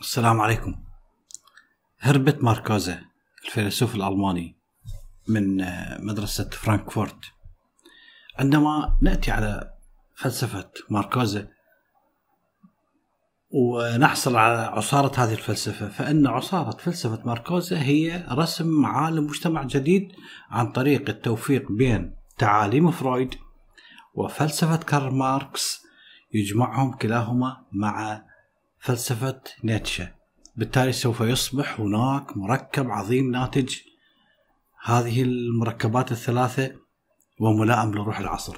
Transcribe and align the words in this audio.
السلام 0.00 0.40
عليكم. 0.40 0.74
هربرت 2.00 2.44
ماركوزا 2.44 3.00
الفيلسوف 3.44 3.94
الألماني 3.94 4.56
من 5.28 5.60
آه، 5.60 5.98
مدرسة 6.00 6.50
فرانكفورت. 6.50 7.18
عندما 8.38 8.98
نأتي 9.02 9.30
على 9.30 9.74
فلسفة 10.16 10.70
ماركوزا 10.90 11.48
ونحصل 13.50 14.36
على 14.36 14.58
عصارة 14.58 15.24
هذه 15.24 15.32
الفلسفة 15.32 15.88
فإن 15.88 16.26
عصارة 16.26 16.76
فلسفة 16.76 17.22
ماركوزا 17.26 17.82
هي 17.82 18.26
رسم 18.30 18.86
عالم 18.86 19.24
مجتمع 19.24 19.62
جديد 19.62 20.12
عن 20.50 20.72
طريق 20.72 21.08
التوفيق 21.08 21.72
بين 21.72 22.16
تعاليم 22.38 22.90
فرويد 22.90 23.34
وفلسفة 24.14 24.76
كارل 24.76 25.14
ماركس 25.14 25.82
يجمعهم 26.34 26.92
كلاهما 26.92 27.56
مع 27.72 28.27
فلسفة 28.80 29.40
نيتشه. 29.64 30.14
بالتالي 30.56 30.92
سوف 30.92 31.20
يصبح 31.20 31.80
هناك 31.80 32.36
مركب 32.36 32.90
عظيم 32.90 33.30
ناتج 33.30 33.76
هذه 34.84 35.22
المركبات 35.22 36.12
الثلاثة 36.12 36.72
وملائم 37.40 37.94
لروح 37.94 38.18
العصر. 38.18 38.56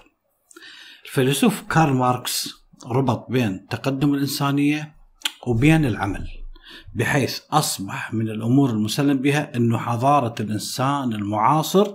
الفيلسوف 1.05 1.63
كارل 1.63 1.93
ماركس 1.93 2.49
ربط 2.87 3.31
بين 3.31 3.67
تقدم 3.67 4.15
الإنسانية 4.15 4.95
وبين 5.47 5.85
العمل 5.85 6.29
بحيث 6.95 7.41
أصبح 7.51 8.15
من 8.15 8.29
الأمور 8.29 8.71
المسلم 8.71 9.19
بها 9.19 9.57
أنه 9.57 9.79
حضارة 9.79 10.35
الإنسان 10.41 11.13
المعاصر 11.13 11.95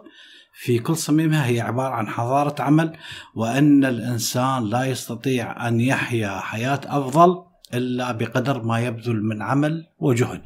في 0.53 0.79
كل 0.79 0.95
صميمها 0.95 1.45
هي 1.45 1.62
عبارة 1.62 1.93
عن 1.93 2.07
حضارة 2.07 2.62
عمل 2.62 2.98
وأن 3.35 3.85
الإنسان 3.85 4.63
لا 4.63 4.85
يستطيع 4.85 5.67
أن 5.67 5.79
يحيا 5.79 6.39
حياة 6.39 6.81
أفضل 6.85 7.45
إلا 7.73 8.11
بقدر 8.11 8.63
ما 8.63 8.79
يبذل 8.79 9.23
من 9.23 9.41
عمل 9.41 9.87
وجهد. 9.99 10.41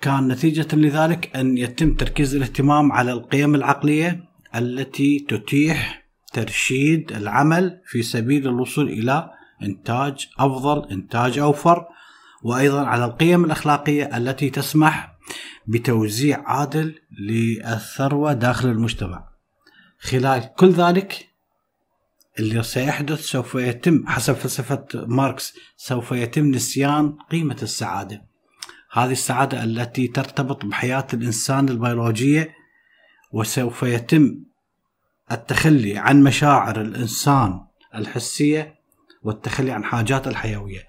كان 0.00 0.28
نتيجة 0.28 0.76
لذلك 0.76 1.36
أن 1.36 1.58
يتم 1.58 1.94
تركيز 1.94 2.36
الاهتمام 2.36 2.92
على 2.92 3.12
القيم 3.12 3.54
العقلية 3.54 4.24
التي 4.54 5.26
تتيح 5.28 6.08
ترشيد 6.32 7.12
العمل 7.12 7.80
في 7.86 8.02
سبيل 8.02 8.48
الوصول 8.48 8.88
إلى 8.88 9.30
إنتاج 9.62 10.28
أفضل 10.38 10.90
إنتاج 10.90 11.38
أوفر 11.38 11.86
وأيضا 12.42 12.86
على 12.86 13.04
القيم 13.04 13.44
الأخلاقية 13.44 14.16
التي 14.16 14.50
تسمح 14.50 15.18
بتوزيع 15.66 16.42
عادل 16.46 16.94
للثروة 17.20 18.32
داخل 18.32 18.68
المجتمع. 18.68 19.28
خلال 20.00 20.54
كل 20.54 20.70
ذلك 20.70 21.27
اللي 22.38 22.62
سيحدث 22.62 23.20
سوف 23.20 23.54
يتم 23.54 24.06
حسب 24.06 24.34
فلسفة 24.34 24.86
ماركس 24.94 25.54
سوف 25.76 26.12
يتم 26.12 26.46
نسيان 26.46 27.16
قيمة 27.30 27.56
السعادة. 27.62 28.24
هذه 28.92 29.12
السعادة 29.12 29.64
التي 29.64 30.06
ترتبط 30.08 30.64
بحياة 30.64 31.06
الإنسان 31.14 31.68
البيولوجية 31.68 32.54
وسوف 33.32 33.82
يتم 33.82 34.36
التخلي 35.32 35.98
عن 35.98 36.22
مشاعر 36.22 36.80
الإنسان 36.80 37.60
الحسية 37.94 38.74
والتخلي 39.22 39.72
عن 39.72 39.84
حاجات 39.84 40.26
الحيوية. 40.26 40.88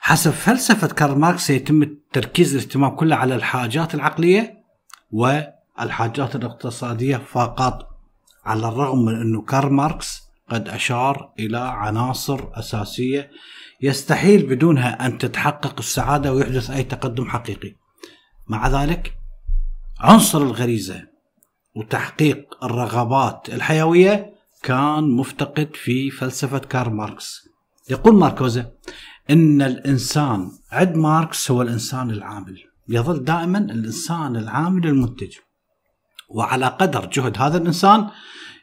حسب 0.00 0.30
فلسفة 0.30 0.86
كارل 0.86 1.18
ماركس 1.18 1.46
سيتم 1.46 1.96
تركيز 2.12 2.54
الاهتمام 2.54 2.90
كله 2.96 3.16
على 3.16 3.34
الحاجات 3.34 3.94
العقلية 3.94 4.64
والحاجات 5.10 6.36
الاقتصادية 6.36 7.16
فقط 7.16 7.88
على 8.44 8.68
الرغم 8.68 9.04
من 9.04 9.20
أنه 9.20 9.42
كارل 9.42 9.72
ماركس 9.72 10.25
قد 10.50 10.68
أشار 10.68 11.32
إلى 11.38 11.58
عناصر 11.58 12.40
أساسية 12.54 13.30
يستحيل 13.82 14.46
بدونها 14.46 15.06
أن 15.06 15.18
تتحقق 15.18 15.74
السعادة 15.78 16.32
ويحدث 16.32 16.70
أي 16.70 16.82
تقدم 16.82 17.24
حقيقي. 17.30 17.74
مع 18.48 18.68
ذلك 18.68 19.14
عنصر 20.00 20.42
الغريزة 20.42 21.02
وتحقيق 21.76 22.64
الرغبات 22.64 23.48
الحيوية 23.48 24.34
كان 24.62 25.10
مفتقد 25.10 25.70
في 25.74 26.10
فلسفة 26.10 26.58
كارل 26.58 26.92
ماركس. 26.92 27.48
يقول 27.90 28.14
ماركوزا 28.14 28.72
إن 29.30 29.62
الإنسان 29.62 30.50
عند 30.72 30.96
ماركس 30.96 31.50
هو 31.50 31.62
الإنسان 31.62 32.10
العامل. 32.10 32.58
يظل 32.88 33.24
دائما 33.24 33.58
الإنسان 33.58 34.36
العامل 34.36 34.86
المنتج. 34.86 35.32
وعلى 36.28 36.66
قدر 36.66 37.06
جهد 37.06 37.38
هذا 37.38 37.58
الإنسان 37.58 38.08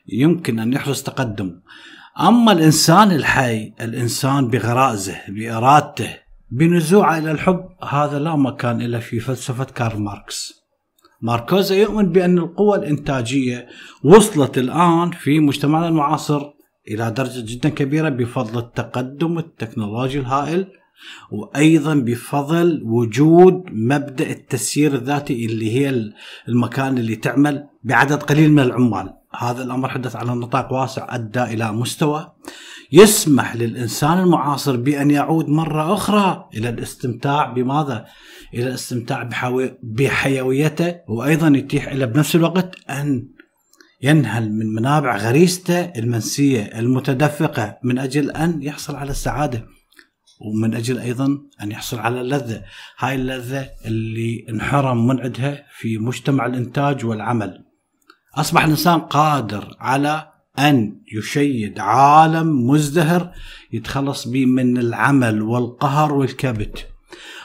يمكن 0.07 0.59
أن 0.59 0.73
يحدث 0.73 1.03
تقدم. 1.03 1.61
أما 2.19 2.51
الإنسان 2.51 3.11
الحي 3.11 3.73
الإنسان 3.81 4.47
بغرائزه 4.47 5.15
بإرادته 5.29 6.09
بنزوعه 6.51 7.17
إلى 7.17 7.31
الحب 7.31 7.65
هذا 7.89 8.19
لا 8.19 8.35
مكان 8.35 8.81
له 8.81 8.99
في 8.99 9.19
فلسفة 9.19 9.63
كارل 9.63 10.01
ماركس. 10.01 10.63
ماركوزا 11.21 11.75
يؤمن 11.75 12.11
بأن 12.11 12.37
القوى 12.37 12.77
الإنتاجية 12.77 13.67
وصلت 14.03 14.57
الآن 14.57 15.11
في 15.11 15.39
مجتمعنا 15.39 15.87
المعاصر 15.87 16.41
إلى 16.87 17.11
درجة 17.11 17.45
جدا 17.45 17.69
كبيرة 17.69 18.09
بفضل 18.09 18.59
التقدم 18.59 19.37
التكنولوجي 19.37 20.19
الهائل 20.19 20.67
وأيضا 21.31 21.95
بفضل 21.95 22.81
وجود 22.85 23.63
مبدأ 23.71 24.29
التسيير 24.29 24.95
الذاتي 24.95 25.45
اللي 25.45 25.71
هي 25.71 26.11
المكان 26.47 26.97
اللي 26.97 27.15
تعمل 27.15 27.67
بعدد 27.83 28.23
قليل 28.23 28.51
من 28.51 28.63
العمال. 28.63 29.13
هذا 29.37 29.63
الأمر 29.63 29.89
حدث 29.89 30.15
على 30.15 30.35
نطاق 30.35 30.73
واسع 30.73 31.15
أدى 31.15 31.43
إلى 31.43 31.71
مستوى 31.71 32.33
يسمح 32.91 33.55
للإنسان 33.55 34.19
المعاصر 34.19 34.75
بأن 34.75 35.11
يعود 35.11 35.49
مرة 35.49 35.93
أخرى 35.93 36.49
إلى 36.53 36.69
الاستمتاع 36.69 37.51
بماذا؟ 37.51 38.05
إلى 38.53 38.67
الاستمتاع 38.67 39.29
بحيويته 39.83 40.95
وأيضا 41.07 41.47
يتيح 41.47 41.93
له 41.93 42.05
بنفس 42.05 42.35
الوقت 42.35 42.75
أن 42.89 43.27
ينهل 44.01 44.51
من 44.51 44.73
منابع 44.73 45.17
غريزته 45.17 45.79
المنسية 45.81 46.61
المتدفقة 46.61 47.77
من 47.83 47.99
أجل 47.99 48.31
أن 48.31 48.63
يحصل 48.63 48.95
على 48.95 49.11
السعادة 49.11 49.65
ومن 50.41 50.75
أجل 50.75 50.99
أيضا 50.99 51.37
أن 51.61 51.71
يحصل 51.71 51.99
على 51.99 52.21
اللذة 52.21 52.61
هاي 52.99 53.15
اللذة 53.15 53.69
اللي 53.85 54.45
انحرم 54.49 55.07
من 55.07 55.19
عندها 55.19 55.63
في 55.77 55.97
مجتمع 55.97 56.45
الإنتاج 56.45 57.05
والعمل 57.05 57.72
أصبح 58.35 58.63
الإنسان 58.63 58.99
قادر 58.99 59.75
على 59.79 60.27
أن 60.59 60.97
يشيد 61.17 61.79
عالم 61.79 62.69
مزدهر 62.69 63.31
يتخلص 63.73 64.27
به 64.27 64.45
من 64.45 64.77
العمل 64.77 65.41
والقهر 65.41 66.13
والكبت. 66.13 66.87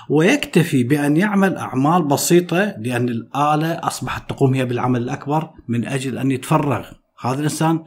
ويكتفي 0.09 0.83
بأن 0.83 1.17
يعمل 1.17 1.57
أعمال 1.57 2.03
بسيطة 2.03 2.75
لأن 2.79 3.09
الآلة 3.09 3.73
أصبحت 3.73 4.31
تقوم 4.31 4.55
هي 4.55 4.65
بالعمل 4.65 5.03
الأكبر 5.03 5.51
من 5.69 5.87
أجل 5.87 6.19
أن 6.19 6.31
يتفرغ. 6.31 6.87
هذا 7.21 7.39
الإنسان 7.39 7.85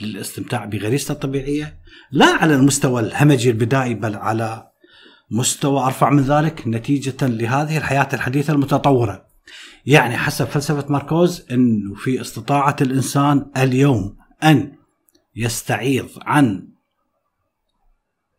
للاستمتاع 0.00 0.64
بغريزته 0.64 1.12
الطبيعية 1.12 1.78
لا 2.10 2.26
على 2.26 2.54
المستوى 2.54 3.00
الهمجي 3.00 3.50
البدائي 3.50 3.94
بل 3.94 4.16
على 4.16 4.66
مستوى 5.30 5.84
أرفع 5.84 6.10
من 6.10 6.22
ذلك 6.22 6.62
نتيجة 6.66 7.26
لهذه 7.26 7.76
الحياة 7.76 8.08
الحديثة 8.12 8.52
المتطورة. 8.52 9.31
يعني 9.86 10.16
حسب 10.16 10.44
فلسفة 10.44 10.84
ماركوز 10.88 11.46
أنه 11.50 11.94
في 11.94 12.20
استطاعة 12.20 12.76
الإنسان 12.80 13.50
اليوم 13.56 14.16
أن 14.42 14.72
يستعيض 15.36 16.08
عن 16.22 16.68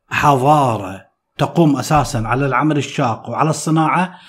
حضارة 0.10 1.06
تقوم 1.38 1.76
أساسا 1.76 2.18
على 2.18 2.46
العمل 2.46 2.78
الشاق 2.78 3.30
وعلى 3.30 3.50
الصناعة 3.50 4.20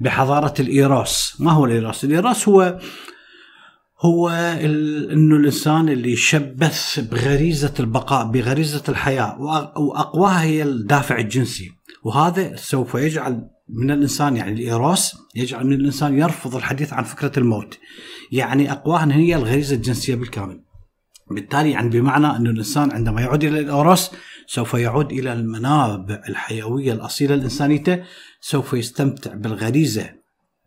بحضارة 0.00 0.54
الإيروس 0.60 1.36
ما 1.40 1.52
هو 1.52 1.64
الإيروس؟ 1.64 2.04
الإيروس 2.04 2.48
هو 2.48 2.78
هو 4.00 4.28
إنه 4.28 5.36
الإنسان 5.36 5.88
اللي 5.88 6.12
يشبث 6.12 7.00
بغريزة 7.00 7.74
البقاء 7.80 8.26
بغريزة 8.26 8.82
الحياة 8.88 9.40
وأقواها 9.76 10.42
هي 10.42 10.62
الدافع 10.62 11.18
الجنسي 11.18 11.72
وهذا 12.04 12.56
سوف 12.56 12.94
يجعل 12.94 13.48
من 13.68 13.90
الإنسان 13.90 14.36
يعني 14.36 14.52
الايروس 14.52 15.16
يجعل 15.34 15.66
من 15.66 15.72
الإنسان 15.72 16.18
يرفض 16.18 16.56
الحديث 16.56 16.92
عن 16.92 17.04
فكرة 17.04 17.38
الموت. 17.38 17.78
يعني 18.32 18.72
اقواها 18.72 19.12
هي 19.12 19.36
الغريزة 19.36 19.76
الجنسية 19.76 20.14
بالكامل. 20.14 20.64
بالتالي 21.30 21.70
يعني 21.70 21.88
بمعنى 21.88 22.26
أن 22.26 22.46
الإنسان 22.46 22.92
عندما 22.92 23.20
يعود 23.20 23.44
إلى 23.44 23.60
الأوروس 23.60 24.10
سوف 24.46 24.74
يعود 24.74 25.12
إلى 25.12 25.32
المنابع 25.32 26.22
الحيوية 26.28 26.92
الأصيلة 26.92 27.34
الإنسانية 27.34 28.04
سوف 28.40 28.72
يستمتع 28.72 29.34
بالغريزة 29.34 30.10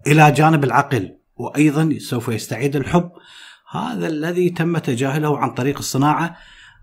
إلى 0.08 0.32
جانب 0.32 0.64
العقل 0.64 1.18
وأيضا 1.36 1.98
سوف 2.00 2.28
يستعيد 2.28 2.76
الحب. 2.76 3.12
هذا 3.72 4.08
الذي 4.08 4.50
تم 4.50 4.78
تجاهله 4.78 5.38
عن 5.38 5.54
طريق 5.54 5.78
الصناعة 5.78 6.38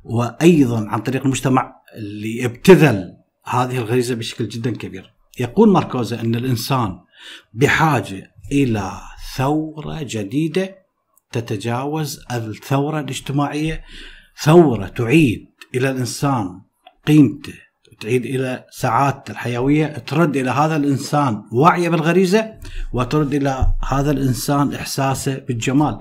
وأيضا 0.05 0.89
عن 0.89 1.01
طريق 1.01 1.23
المجتمع 1.23 1.73
اللي 1.97 2.45
ابتذل 2.45 3.17
هذه 3.45 3.79
الغريزة 3.79 4.15
بشكل 4.15 4.49
جدا 4.49 4.71
كبير. 4.71 5.14
يقول 5.41 5.69
ماركوزا 5.69 6.21
أن 6.21 6.35
الإنسان 6.35 6.99
بحاجة 7.55 8.31
إلى 8.53 8.93
ثورة 9.37 9.99
جديدة 10.03 10.79
تتجاوز 11.33 12.21
الثورة 12.33 13.01
الاجتماعية 13.01 13.85
ثورة 14.43 14.87
تعيد 14.87 15.47
إلى 15.75 15.91
الإنسان 15.91 16.61
قيمته 17.07 17.55
تعيد 18.01 18.25
إلى 18.25 18.65
ساعات 18.71 19.31
الحيوية 19.31 19.87
ترد 19.87 20.37
إلى 20.37 20.51
هذا 20.51 20.77
الإنسان 20.77 21.43
وعيه 21.53 21.89
بالغريزة 21.89 22.55
وترد 22.93 23.35
إلى 23.35 23.75
هذا 23.89 24.11
الإنسان 24.11 24.75
إحساسه 24.75 25.39
بالجمال. 25.39 25.99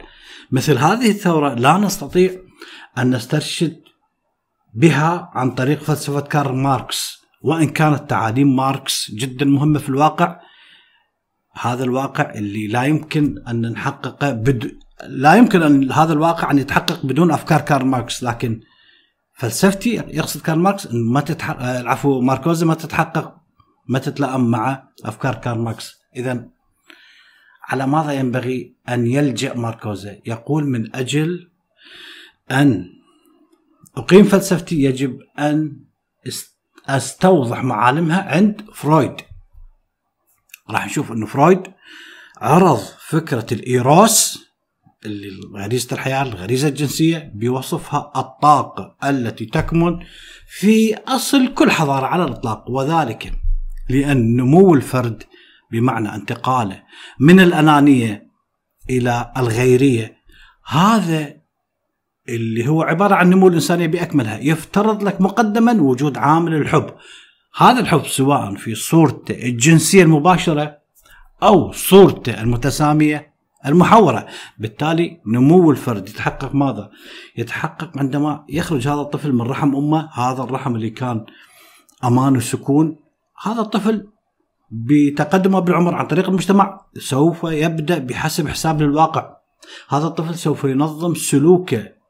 مثل 0.52 0.78
هذه 0.78 1.10
الثورة 1.10 1.54
لا 1.54 1.78
نستطيع 1.78 2.32
أن 2.98 3.16
نسترشد 3.16 3.82
بها 4.74 5.32
عن 5.34 5.52
طريق 5.52 5.84
فلسفة 5.84 6.20
كارل 6.22 6.56
ماركس 6.56 7.23
وإن 7.44 7.70
كانت 7.70 8.10
تعاليم 8.10 8.56
ماركس 8.56 9.12
جدا 9.12 9.46
مهمة 9.46 9.80
في 9.80 9.90
الواقع 9.90 10.40
هذا 11.62 11.84
الواقع 11.84 12.34
اللي 12.36 12.68
لا 12.68 12.84
يمكن 12.84 13.44
أن 13.48 13.72
نحققه 13.72 14.32
بد... 14.32 14.78
لا 15.08 15.36
يمكن 15.36 15.62
أن 15.62 15.92
هذا 15.92 16.14
الواقع 16.14 16.52
أن 16.52 16.60
يتحقق 16.60 17.06
بدون 17.06 17.32
أفكار 17.32 17.62
كارل 17.62 17.86
ماركس 17.86 18.24
لكن 18.24 18.62
فلسفتي 19.34 19.94
يقصد 19.94 20.42
كارل 20.42 20.60
ماركس 20.60 20.88
إن 20.88 21.04
ما 21.04 21.22
تتحقق 21.22 21.80
العفو 21.80 22.22
ماركوزا 22.22 22.66
ما 22.66 22.74
تتحقق 22.74 23.36
ما 23.88 24.00
تتلائم 24.00 24.52
مع 24.52 24.90
أفكار 25.06 25.36
كارل 25.36 25.60
ماركس. 25.60 25.94
اذا 26.16 26.50
على 27.70 27.88
ماذا 27.88 28.14
ينبغي 28.14 28.76
أن 28.90 29.08
يلجأ 29.08 29.54
ماركوزا 29.54 30.18
يقول 30.26 30.66
من 30.66 30.96
أجل 30.96 31.50
أن 32.52 32.90
أقيم 33.98 34.24
فلسفتي 34.24 34.84
يجب 34.84 35.20
أن 35.40 35.84
أستوضح 36.88 37.64
معالمها 37.64 38.36
عند 38.36 38.62
فرويد. 38.74 39.16
راح 40.70 40.86
نشوف 40.86 41.12
انه 41.12 41.26
فرويد 41.26 41.64
عرض 42.42 42.80
فكرة 43.08 43.46
الايروس 43.52 44.46
اللي 45.06 45.30
غريزه 45.56 45.88
الحياة 45.94 46.22
الغريزة 46.22 46.68
الجنسية 46.68 47.32
بوصفها 47.36 48.12
الطاقه 48.16 48.96
التي 49.04 49.46
تكمن 49.46 50.00
في 50.48 50.96
أصل 50.96 51.54
كل 51.54 51.72
حضارة 51.72 52.06
على 52.06 52.24
الإطلاق 52.24 52.70
وذلك 52.70 53.34
لأن 53.90 54.36
نمو 54.36 54.74
الفرد 54.74 55.24
بمعنى 55.72 56.16
انتقاله 56.16 56.84
من 57.20 57.40
الأنانية 57.40 58.28
إلى 58.90 59.34
الغيرية. 59.38 60.18
هذا 60.66 61.43
اللي 62.30 62.68
هو 62.68 62.82
عبارة 62.82 63.16
عن 63.16 63.30
نمو 63.30 63.48
الانسانيه 63.48 63.88
باكملها 63.88 64.40
يفترض 64.40 65.04
لك 65.04 65.22
مقدما 65.22 65.82
وجود 65.82 66.18
عامل 66.18 66.54
الحب 66.54 66.86
هذا 67.58 67.80
الحب 67.80 68.06
سواء 68.06 68.56
في 68.56 68.76
صورته 68.76 69.46
الجنسية 69.46 70.04
المباشرة 70.04 70.78
أو 71.44 71.72
صورته 71.72 72.42
المتسامية 72.42 73.34
المحورة، 73.66 74.26
بالتالي 74.58 75.22
نمو 75.28 75.72
الفرد 75.72 76.10
يتحقق 76.10 76.56
ماذا؟ 76.56 76.90
يتحقق 77.38 77.98
عندما 77.98 78.46
يخرج 78.50 78.88
هذا 78.88 79.02
الطفل 79.02 79.34
من 79.34 79.42
رحم 79.42 79.76
أمه، 79.76 80.10
هذا 80.14 80.44
الرحم 80.44 80.76
اللي 80.76 80.90
كان 80.90 81.26
أمان 82.04 82.38
وسكون، 82.38 82.96
هذا 83.44 83.62
الطفل 83.62 84.08
بتقدمه 84.72 85.60
بالعمر 85.60 85.96
عن 85.96 86.08
طريق 86.08 86.30
المجتمع 86.30 86.82
سوف 86.98 87.44
يبدأ 87.44 87.98
بحسب 87.98 88.48
حساب 88.48 88.82
للواقع. 88.82 89.38
هذا 89.90 90.08
الطفل 90.08 90.36
سوف 90.36 90.64
ينظم 90.64 91.16
سلوكه 91.16 92.03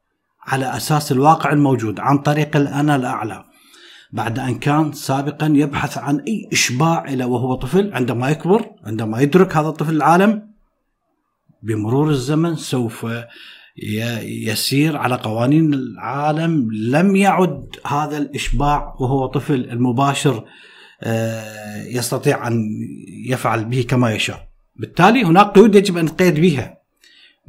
على 0.47 0.77
أساس 0.77 1.11
الواقع 1.11 1.51
الموجود 1.51 1.99
عن 1.99 2.17
طريق 2.17 2.55
الانا 2.55 2.95
الاعلى. 2.95 3.43
بعد 4.11 4.39
أن 4.39 4.55
كان 4.55 4.91
سابقا 4.91 5.53
يبحث 5.55 5.97
عن 5.97 6.19
أي 6.19 6.49
إشباع 6.51 7.05
إلى 7.05 7.25
وهو 7.25 7.55
طفل 7.55 7.93
عندما 7.93 8.29
يكبر 8.29 8.65
عندما 8.83 9.21
يدرك 9.21 9.57
هذا 9.57 9.67
الطفل 9.67 9.95
العالم 9.95 10.53
بمرور 11.63 12.09
الزمن 12.09 12.55
سوف 12.55 13.07
يسير 14.23 14.97
على 14.97 15.15
قوانين 15.15 15.73
العالم. 15.73 16.69
لم 16.71 17.15
يعد 17.15 17.75
هذا 17.85 18.17
الإشباع 18.17 18.95
وهو 18.99 19.25
طفل 19.25 19.69
المباشر 19.69 20.43
آه، 21.03 21.83
يستطيع 21.83 22.47
أن 22.47 22.69
يفعل 23.27 23.65
به 23.65 23.85
كما 23.89 24.11
يشاء. 24.11 24.47
بالتالي 24.75 25.23
هناك 25.23 25.45
قيود 25.45 25.75
يجب 25.75 25.97
أن 25.97 26.05
نقيد 26.05 26.39
بها. 26.39 26.77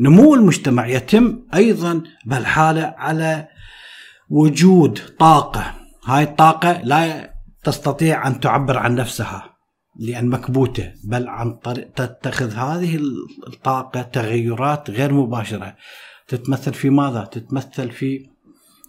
نمو 0.00 0.35
المجتمع 0.35 0.87
يتم 0.87 1.38
أيضا 1.55 2.02
بهالحالة 2.26 2.94
على 2.99 3.49
وجود 4.31 5.00
طاقة 5.19 5.75
هاي 6.05 6.23
الطاقة 6.23 6.81
لا 6.82 7.35
تستطيع 7.64 8.26
أن 8.26 8.41
تعبر 8.41 8.79
عن 8.79 8.94
نفسها 8.94 9.55
لأن 9.96 10.29
مكبوتة 10.29 10.93
بل 11.05 11.29
عن 11.29 11.55
طريق 11.55 11.93
تتخذ 11.93 12.52
هذه 12.52 13.00
الطاقة 13.46 14.02
تغيرات 14.02 14.91
غير 14.91 15.12
مباشرة 15.12 15.76
تتمثل 16.29 16.75
في 16.75 16.91
ماذا؟ 16.91 17.25
تتمثل 17.25 17.91
في 17.91 18.26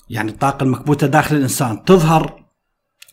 يعني 0.09 0.31
الطاقة 0.31 0.63
المكبوتة 0.63 1.07
داخل 1.07 1.35
الإنسان 1.35 1.83
تظهر 1.83 2.45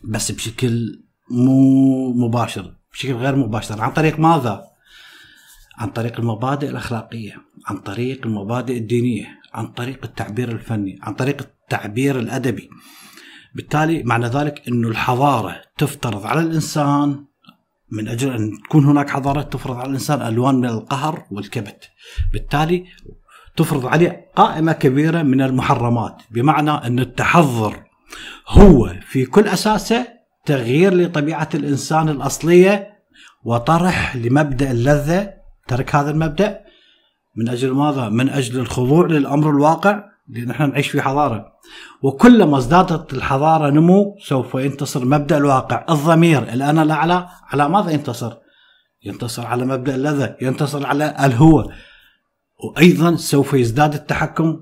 بس 0.03 0.31
بشكل 0.31 1.03
مو 1.31 2.13
مباشر 2.13 2.75
بشكل 2.93 3.13
غير 3.13 3.35
مباشر 3.35 3.81
عن 3.81 3.91
طريق 3.91 4.19
ماذا؟ 4.19 4.72
عن 5.77 5.89
طريق 5.89 6.19
المبادئ 6.19 6.69
الأخلاقية 6.69 7.35
عن 7.67 7.77
طريق 7.77 8.25
المبادئ 8.25 8.77
الدينية 8.77 9.27
عن 9.53 9.67
طريق 9.67 9.99
التعبير 10.03 10.51
الفني 10.51 10.99
عن 11.01 11.13
طريق 11.13 11.41
التعبير 11.41 12.19
الأدبي. 12.19 12.69
بالتالي 13.55 14.03
معنى 14.03 14.27
ذلك 14.27 14.67
أن 14.67 14.85
الحضارة 14.85 15.61
تفترض 15.77 16.25
على 16.25 16.39
الإنسان 16.41 17.25
من 17.91 18.07
أجل 18.07 18.31
أن 18.33 18.51
تكون 18.63 18.85
هناك 18.85 19.09
حضارة 19.09 19.41
تفرض 19.41 19.75
على 19.77 19.87
الإنسان 19.87 20.21
ألوان 20.21 20.55
من 20.55 20.65
القهر 20.65 21.25
والكبت. 21.31 21.89
بالتالي 22.33 22.85
تفرض 23.55 23.85
عليه 23.85 24.31
قائمة 24.35 24.71
كبيرة 24.71 25.21
من 25.21 25.41
المحرمات 25.41 26.21
بمعنى 26.31 26.71
أن 26.71 26.99
التحضر 26.99 27.83
هو 28.47 28.93
في 29.07 29.25
كل 29.25 29.47
أساسه 29.47 30.07
تغيير 30.45 30.93
لطبيعة 30.93 31.49
الإنسان 31.53 32.09
الأصلية 32.09 32.93
وطرح 33.43 34.15
لمبدأ 34.15 34.71
اللذة 34.71 35.33
ترك 35.67 35.95
هذا 35.95 36.11
المبدأ 36.11 36.59
من 37.35 37.49
أجل 37.49 37.71
ماذا؟ 37.71 38.09
من 38.09 38.29
أجل 38.29 38.59
الخضوع 38.59 39.07
للأمر 39.07 39.49
الواقع 39.49 40.03
لأن 40.29 40.47
نحن 40.47 40.69
نعيش 40.69 40.87
في 40.87 41.01
حضارة 41.01 41.53
وكلما 42.01 42.57
ازدادت 42.57 43.13
الحضارة 43.13 43.69
نمو 43.69 44.17
سوف 44.19 44.55
ينتصر 44.55 45.05
مبدأ 45.05 45.37
الواقع 45.37 45.85
الضمير 45.89 46.43
الأنا 46.43 46.83
الأعلى 46.83 47.27
على 47.47 47.69
ماذا 47.69 47.91
ينتصر؟ 47.91 48.33
ينتصر 49.05 49.45
على 49.45 49.65
مبدأ 49.65 49.95
اللذة 49.95 50.35
ينتصر 50.41 50.85
على 50.85 51.15
الهوى 51.25 51.69
وأيضا 52.63 53.15
سوف 53.15 53.53
يزداد 53.53 53.93
التحكم 53.93 54.61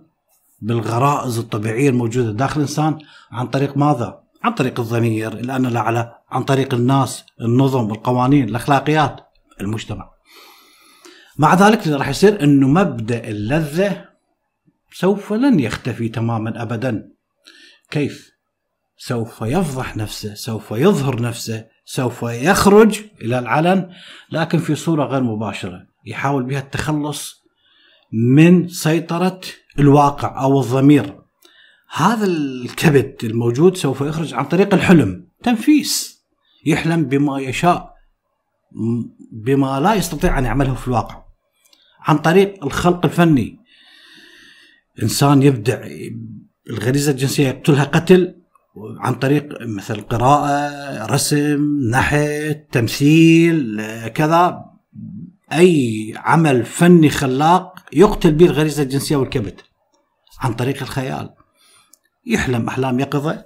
بالغرائز 0.62 1.39
الطبيعية 1.39 1.89
الموجودة 1.89 2.31
داخل 2.31 2.56
الإنسان 2.56 3.00
عن 3.31 3.48
طريق 3.48 3.77
ماذا؟ 3.77 4.19
عن 4.44 4.53
طريق 4.53 4.80
الضمير 4.80 5.33
الأنا 5.33 5.68
الأعلى 5.68 6.15
عن 6.31 6.44
طريق 6.44 6.74
الناس 6.74 7.24
النظم 7.42 7.92
القوانين 7.92 8.50
الأخلاقيات 8.50 9.19
المجتمع 9.62 10.11
مع 11.41 11.53
ذلك 11.53 11.86
اللي 11.86 11.98
راح 11.98 12.10
يصير 12.10 12.43
إنه 12.43 12.67
مبدأ 12.67 13.27
اللذة 13.27 14.05
سوف 14.93 15.33
لن 15.33 15.60
يختفي 15.60 16.10
تماما 16.10 16.62
ابدا. 16.62 17.12
كيف؟ 17.91 18.31
سوف 18.98 19.41
يفضح 19.41 19.98
نفسه 19.98 20.33
سوف 20.33 20.71
يظهر 20.71 21.21
نفسه 21.21 21.65
سوف 21.86 22.24
يخرج 22.24 23.01
إلى 23.21 23.39
العلن 23.39 23.89
لكن 24.31 24.57
في 24.57 24.75
صورة 24.75 25.05
غير 25.05 25.24
مباشرة. 25.24 25.88
يحاول 26.05 26.43
بها 26.43 26.60
التخلص 26.60 27.43
من 28.13 28.67
سيطرة 28.67 29.41
الواقع 29.79 30.43
أو 30.43 30.62
الضمير. 30.62 31.21
هذا 31.93 32.25
الكبت 32.25 33.24
الموجود 33.24 33.77
سوف 33.77 34.01
يخرج 34.01 34.33
عن 34.33 34.45
طريق 34.45 34.74
الحلم. 34.74 35.27
تنفيس. 35.43 36.21
يحلم 36.65 37.05
بما 37.05 37.39
يشاء 37.39 37.93
بما 39.31 39.79
لا 39.79 39.93
يستطيع 39.93 40.39
أن 40.39 40.45
يعمله 40.45 40.75
في 40.75 40.88
الواقع. 40.88 41.20
عن 42.01 42.17
طريق 42.17 42.65
الخلق 42.65 43.05
الفني. 43.05 43.60
إنسان 45.03 45.43
يبدع 45.43 45.88
الغريزه 46.70 47.12
الجنسية 47.12 47.48
يقتلها 47.48 47.84
قتل 47.84 48.36
عن 49.00 49.13
طريق 49.13 49.48
مثل 49.62 50.01
قراءة 50.01 51.05
رسم 51.05 51.89
نحت 51.89 52.58
تمثيل 52.72 53.81
كذا. 54.08 54.65
أي 55.53 56.13
عمل 56.17 56.65
فني 56.65 57.10
خلاق 57.10 57.79
يقتل 57.93 58.31
به 58.31 58.46
الغريزة 58.46 58.84
الجنسية 58.84 59.15
والكبت 59.15 59.63
عن 60.39 60.53
طريق 60.53 60.81
الخيال. 60.81 61.34
يحلم 62.25 62.67
أحلام 62.67 63.00
يقظة 63.00 63.46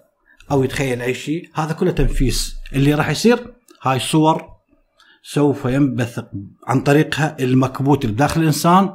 أو 0.52 0.64
يتخيل 0.64 1.02
أي 1.02 1.14
شيء. 1.14 1.50
هذا 1.54 1.74
كله 1.74 1.92
تنفيس. 1.92 2.56
اللي 2.74 2.94
راح 2.94 3.10
يصير 3.10 3.54
هاي 3.82 4.00
صور 4.00 4.55
سوف 5.27 5.65
ينبثق 5.65 6.29
عن 6.67 6.82
طريقها 6.82 7.38
المكبوت 7.39 8.05
اللي 8.05 8.15
داخل 8.15 8.41
الإنسان 8.41 8.94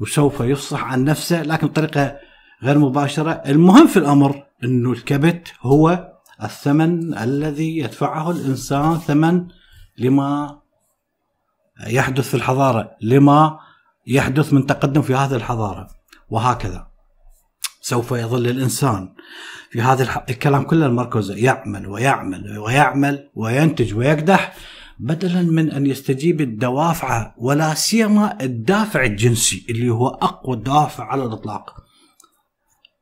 وسوف 0.00 0.40
يفصح 0.40 0.84
عن 0.84 1.04
نفسه 1.04 1.42
لكن 1.42 1.66
بطريقة 1.66 2.16
غير 2.62 2.78
مباشرة، 2.78 3.30
المهم 3.30 3.86
في 3.86 3.98
الأمر 3.98 4.42
إنه 4.64 4.92
الكبت 4.92 5.52
هو 5.60 6.12
الثمن 6.42 7.18
الذي 7.18 7.78
يدفعه 7.78 8.30
الإنسان 8.30 8.98
ثمن 8.98 9.46
لما 9.98 10.58
يحدث 11.86 12.28
في 12.28 12.34
الحضارة، 12.34 12.90
لما 13.00 13.58
يحدث 14.06 14.52
من 14.52 14.66
تقدم 14.66 15.02
في 15.02 15.14
هذه 15.14 15.34
الحضارة 15.34 15.88
وهكذا. 16.30 16.86
سوف 17.80 18.12
يظل 18.12 18.46
الإنسان 18.46 19.14
في 19.70 19.82
هذا 19.82 20.24
الكلام 20.30 20.62
كله 20.62 20.86
المركزه 20.86 21.34
يعمل 21.34 21.86
ويعمل 21.86 22.58
ويعمل 22.58 23.30
وينتج 23.34 23.94
ويكدح 23.94 24.54
بدلا 25.00 25.42
من 25.42 25.70
أن 25.70 25.86
يستجيب 25.86 26.40
الدوافع 26.40 27.34
ولا 27.38 27.74
سيما 27.74 28.38
الدافع 28.40 29.04
الجنسي 29.04 29.66
اللي 29.70 29.90
هو 29.90 30.08
أقوى 30.08 30.56
دافع 30.56 31.04
على 31.04 31.24
الإطلاق. 31.24 31.74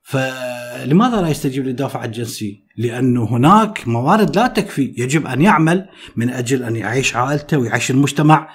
فلماذا 0.03 1.21
لا 1.21 1.29
يستجيب 1.29 1.67
للدافع 1.67 2.05
الجنسي؟ 2.05 2.67
لأنه 2.77 3.25
هناك 3.25 3.89
موارد 3.89 4.37
لا 4.37 4.47
تكفي، 4.47 4.95
يجب 4.99 5.27
أن 5.27 5.43
يعمل 5.43 5.89
من 6.17 6.31
أجل 6.31 6.63
أن 6.63 6.77
يعيش 6.77 7.17
عائلته 7.17 7.59
ويعيش 7.59 7.91
المجتمع. 7.91 8.49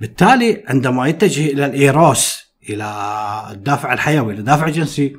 بالتالي 0.00 0.64
عندما 0.68 1.06
يتجه 1.06 1.52
إلى 1.52 1.66
الإيروس 1.66 2.38
إلى 2.70 2.84
الدافع 3.50 3.92
الحيوي، 3.92 4.32
إلى 4.32 4.40
الدافع 4.40 4.66
الجنسي 4.66 5.16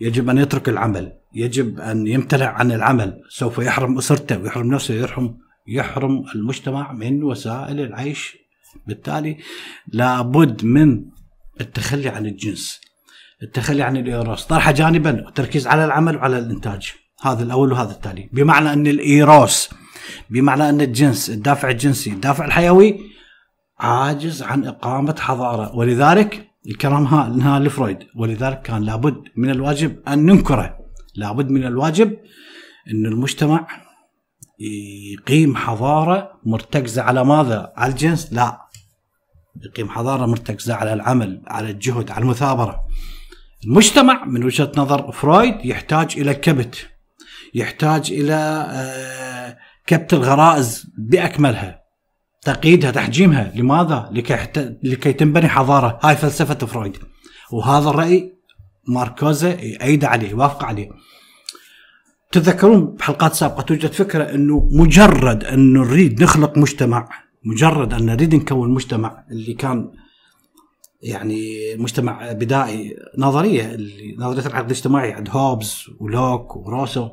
يجب 0.00 0.30
أن 0.30 0.38
يترك 0.38 0.68
العمل، 0.68 1.12
يجب 1.34 1.80
أن 1.80 2.06
يمتنع 2.06 2.46
عن 2.46 2.72
العمل، 2.72 3.20
سوف 3.28 3.58
يحرم 3.58 3.98
أسرته 3.98 4.38
ويحرم 4.38 4.74
نفسه 4.74 4.94
ويحرم 4.94 5.38
يحرم 5.70 6.24
المجتمع 6.34 6.92
من 6.92 7.22
وسائل 7.22 7.80
العيش. 7.80 8.36
بالتالي 8.86 9.36
لابد 9.88 10.64
من 10.64 11.04
التخلي 11.60 12.08
عن 12.08 12.26
الجنس 12.26 12.80
التخلي 13.42 13.82
عن 13.82 13.96
الايروس 13.96 14.44
طرح 14.44 14.70
جانبا 14.70 15.24
والتركيز 15.24 15.66
على 15.66 15.84
العمل 15.84 16.16
وعلى 16.16 16.38
الإنتاج. 16.38 16.92
هذا 17.22 17.42
الأول 17.42 17.72
وهذا 17.72 17.90
التالي. 17.90 18.28
بمعنى 18.32 18.72
أن 18.72 18.86
الايروس 18.86 19.70
بمعنى 20.30 20.68
أن 20.68 20.80
الجنس 20.80 21.30
الدافع 21.30 21.70
الجنسي 21.70 22.10
الدافع 22.10 22.44
الحيوي 22.44 23.00
عاجز 23.78 24.42
عن 24.42 24.64
إقامة 24.64 25.16
حضارة. 25.18 25.76
ولذلك 25.76 26.50
الكلام 26.66 27.06
ها 27.06 27.58
لفرويد. 27.58 27.98
ولذلك 28.16 28.62
كان 28.62 28.82
لابد 28.82 29.22
من 29.36 29.50
الواجب 29.50 30.08
أن 30.08 30.26
ننكره. 30.26 30.78
لابد 31.16 31.50
من 31.50 31.64
الواجب 31.64 32.16
أن 32.90 33.06
المجتمع 33.06 33.66
يقيم 34.60 35.56
حضارة 35.56 36.32
مرتكزة 36.44 37.02
على 37.02 37.24
ماذا؟ 37.24 37.72
على 37.76 37.92
الجنس؟ 37.92 38.32
لا 38.32 38.60
يقيم 39.64 39.88
حضارة 39.88 40.26
مرتكزة 40.26 40.74
على 40.74 40.92
العمل، 40.92 41.42
على 41.46 41.70
الجهد، 41.70 42.10
على 42.10 42.22
المثابرة. 42.22 42.84
المجتمع 43.64 44.24
من 44.24 44.44
وجهة 44.44 44.72
نظر 44.76 45.12
فرويد 45.12 45.54
يحتاج 45.64 46.14
إلى 46.18 46.34
كبت 46.34 46.88
يحتاج 47.54 48.12
إلى 48.12 48.66
آه، 48.70 49.58
كبت 49.86 50.12
الغرائز 50.12 50.86
بأكملها 50.98 51.80
تقييدها 52.42 52.90
تحجيمها 52.90 53.52
لماذا؟ 53.54 54.08
لكي, 54.12 54.76
لكي 54.82 55.12
تنبني 55.12 55.48
حضارة 55.48 55.98
هاي 56.02 56.16
فلسفة 56.16 56.66
فرويد 56.66 56.96
وهذا 57.52 57.90
الرأي 57.90 58.32
ماركوزا 58.88 59.48
يأيد 59.48 60.04
عليه 60.04 60.30
يوافق 60.30 60.64
عليه 60.64 60.88
تتذكرون 62.32 62.84
بحلقات 62.84 63.34
سابقة 63.34 63.62
توجد 63.62 63.92
فكرة 63.92 64.24
إنه 64.24 64.68
مجرد 64.72 65.44
انه 65.44 65.80
نريد 65.80 66.22
نخلق 66.22 66.58
مجتمع 66.58 67.08
مجرد 67.44 67.94
أن 67.94 68.06
نريد 68.06 68.34
نكون 68.34 68.70
مجتمع 68.74 69.24
اللي 69.30 69.54
كان 69.54 69.92
يعني 71.02 71.44
مجتمع 71.76 72.32
بدائي 72.32 72.96
نظرية 73.18 73.74
اللي 73.74 74.16
نظرية 74.18 74.46
العقد 74.46 74.64
الاجتماعي 74.64 75.12
عند 75.12 75.28
هوبز 75.30 75.84
ولوك 76.00 76.56
وروسو. 76.56 77.08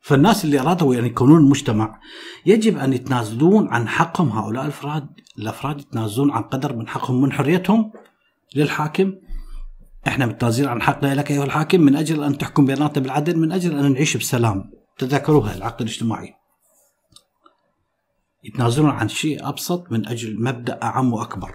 فالناس 0.00 0.44
اللي 0.44 0.60
أرادوا 0.60 0.94
يعني 0.94 1.06
يكونون 1.06 1.50
مجتمع 1.50 2.00
يجب 2.46 2.78
أن 2.78 2.92
يتنازلون 2.92 3.68
عن 3.68 3.88
حقهم 3.88 4.28
هؤلاء 4.28 4.62
الأفراد 4.64 5.08
الأفراد 5.38 5.80
يتنازلون 5.80 6.30
عن 6.30 6.42
قدر 6.42 6.76
من 6.76 6.88
حقهم 6.88 7.22
من 7.22 7.32
حريتهم 7.32 7.92
للحاكم. 8.56 9.14
إحنا 10.08 10.26
متنازلين 10.26 10.68
عن 10.68 10.82
حقنا 10.82 11.14
لك 11.14 11.30
أيها 11.30 11.44
الحاكم 11.44 11.80
من 11.80 11.96
أجل 11.96 12.24
أن 12.24 12.38
تحكم 12.38 12.66
بيناتنا 12.66 13.02
بالعدل 13.02 13.38
من 13.38 13.52
أجل 13.52 13.78
أن 13.78 13.92
نعيش 13.92 14.16
بسلام. 14.16 14.70
تذكروها 14.98 15.54
العقد 15.54 15.80
الاجتماعي. 15.80 16.34
يتنازلون 18.44 18.90
عن 18.90 19.08
شيء 19.08 19.48
أبسط 19.48 19.92
من 19.92 20.08
أجل 20.08 20.42
مبدأ 20.42 20.82
أعم 20.82 21.12
وأكبر. 21.12 21.54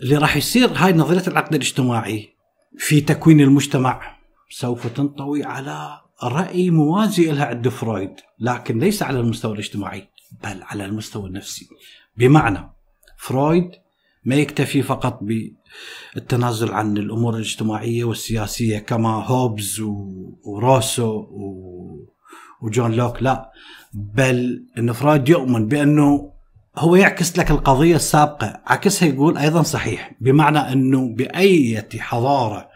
اللي 0.00 0.16
راح 0.16 0.36
يصير 0.36 0.68
هاي 0.72 0.92
نظرية 0.92 1.26
العقد 1.26 1.54
الاجتماعي 1.54 2.34
في 2.78 3.00
تكوين 3.00 3.40
المجتمع 3.40 4.16
سوف 4.50 4.86
تنطوي 4.86 5.44
على 5.44 6.00
رأي 6.22 6.70
موازي 6.70 7.32
لها 7.32 7.46
عند 7.46 7.68
فرويد 7.68 8.14
لكن 8.38 8.78
ليس 8.78 9.02
على 9.02 9.20
المستوى 9.20 9.52
الاجتماعي 9.52 10.08
بل 10.44 10.62
على 10.62 10.84
المستوى 10.84 11.26
النفسي. 11.26 11.68
بمعنى 12.16 12.70
فرويد 13.18 13.70
ما 14.24 14.34
يكتفي 14.34 14.82
فقط 14.82 15.20
بالتنازل 16.14 16.72
عن 16.72 16.96
الأمور 16.96 17.34
الاجتماعية 17.34 18.04
والسياسية 18.04 18.78
كما 18.78 19.08
هوبز 19.08 19.80
وروسو 20.44 21.26
وجون 22.62 22.92
لوك 22.92 23.22
لا. 23.22 23.50
بل 23.92 24.64
ان 24.78 24.92
فرويد 24.92 25.28
يؤمن 25.28 25.66
بأنه 25.66 26.30
هو 26.76 26.96
يعكس 26.96 27.38
لك 27.38 27.50
القضية 27.50 27.96
السابقة. 27.96 28.60
عكسها 28.66 29.08
يقول 29.08 29.38
أيضا 29.38 29.62
صحيح 29.62 30.12
بمعنى 30.20 30.58
أنه 30.58 31.08
باي 31.08 31.84
حضارة 31.98 32.68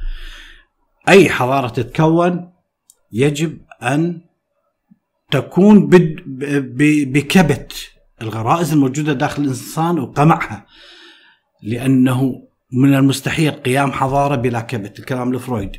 أي 1.09 1.31
حضارة 1.31 1.69
تتكون 1.69 2.53
يجب 3.13 3.59
أن 3.83 4.21
تكون 5.31 5.89
بكبت 7.13 7.73
الغرائز 8.23 8.73
الموجودة 8.73 9.13
داخل 9.13 9.43
الإنسان 9.43 9.99
وقمعها. 9.99 10.67
لأنه 11.63 12.33
من 12.73 12.95
المستحيل 12.95 13.51
قيام 13.51 13.93
حضارة 13.93 14.37
بلا 14.37 14.61
كبت 14.61 14.99
الكلام 14.99 15.35
لفرويد. 15.35 15.71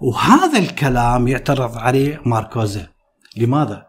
وهذا 0.00 0.58
الكلام 0.58 1.28
يعترض 1.28 1.78
عليه 1.78 2.20
ماركوزا 2.26 2.86
لماذا؟ 3.36 3.86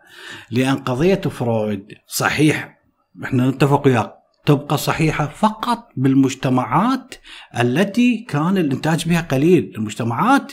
لأن 0.52 0.76
قضية 0.76 1.22
فرويد 1.22 1.86
صحيح 2.08 2.78
إحنا 3.24 3.50
نتفق 3.50 3.88
وياك 3.88 4.14
تبقى 4.46 4.78
صحيحة 4.78 5.28
فقط 5.28 5.88
بالمجتمعات 5.98 7.16
التي 7.60 8.26
كان 8.30 8.58
الإنتاج 8.58 9.10
بها 9.10 9.22
قليل. 9.22 9.74
المجتمعات 9.78 10.52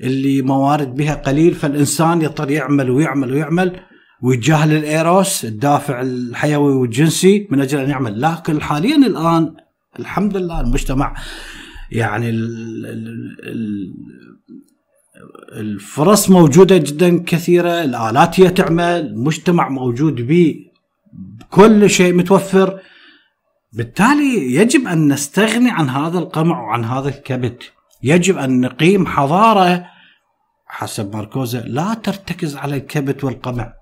اللي 0.00 0.42
موارد 0.42 0.94
بها 0.94 1.14
قليل 1.14 1.54
فالإنسان 1.54 2.22
يضطر 2.22 2.50
يعمل 2.50 2.90
ويعمل 2.90 3.32
ويعمل. 3.32 3.80
ويتجاهل 4.22 4.72
الإيروس 4.72 5.44
الدافع 5.44 6.00
الحيوي 6.00 6.74
والجنسي 6.74 7.48
من 7.50 7.60
أجل 7.60 7.78
أن 7.78 7.90
يعمل. 7.90 8.20
لكن 8.20 8.62
حاليا 8.62 8.96
الآن 8.96 9.54
الحمد 9.98 10.36
لله 10.36 10.60
المجتمع 10.60 11.14
يعني 11.90 12.30
الفرص 15.52 16.30
موجودة 16.30 16.76
جدا 16.76 17.22
كثيرة 17.24 17.84
الآلات 17.84 18.40
هي 18.40 18.50
تعمل 18.50 18.82
المجتمع 18.82 19.68
موجود 19.68 20.14
به 20.14 20.54
كل 21.50 21.90
شيء 21.90 22.14
متوفر. 22.14 22.80
بالتالي 23.72 24.54
يجب 24.54 24.86
أن 24.86 25.12
نستغني 25.12 25.70
عن 25.70 25.88
هذا 25.88 26.18
القمع 26.18 26.60
وعن 26.60 26.84
هذا 26.84 27.08
الكبت. 27.08 27.72
يجب 28.02 28.38
أن 28.38 28.60
نقيم 28.60 29.06
حضارة 29.06 29.86
حسب 30.66 31.16
ماركوزا 31.16 31.60
لا 31.60 31.94
ترتكز 31.94 32.56
على 32.56 32.76
الكبت 32.76 33.24
والقمع 33.24 33.72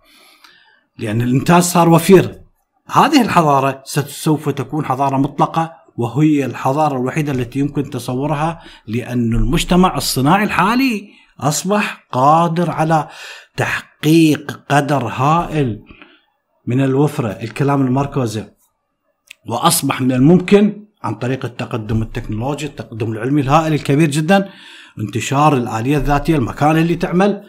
لأن 0.99 1.23
الإنتاج 1.23 1.63
صار 1.63 1.89
وفير. 1.89 2.41
هذه 2.87 3.23
الحضارة 3.23 3.83
سوف 4.07 4.49
تكون 4.49 4.85
حضارة 4.85 5.17
مطلقة. 5.17 5.78
وهي 5.99 6.45
الحضارة 6.45 6.97
الوحيدة 6.97 7.33
التي 7.33 7.59
يمكن 7.59 7.91
تصورها 7.91 8.61
لأن 8.87 9.35
المجتمع 9.35 9.97
الصناعي 9.97 10.45
الحالي 10.45 11.09
أصبح 11.41 12.07
قادر 12.13 12.71
على 12.71 13.09
تحقيق 13.57 14.61
قدر 14.69 15.07
هائل 15.07 15.83
من 16.67 16.81
الوفرة. 16.85 17.29
الكلام 17.29 17.87
الماركوزي 17.87 18.45
وأصبح 19.47 20.01
من 20.01 20.13
الممكن 20.13 20.87
عن 21.03 21.15
طريق 21.15 21.45
التقدم 21.45 22.03
التكنولوجي 22.03 22.67
التقدم 22.67 23.13
العلمي 23.13 23.41
الهائل 23.41 23.75
الكبير 23.75 24.11
جدا 24.11 24.49
انتشار 24.99 25.57
الآلية 25.57 25.97
الذاتية 25.97 26.37
المكان 26.37 26.77
اللي 26.77 26.97
تعمل 26.97 27.43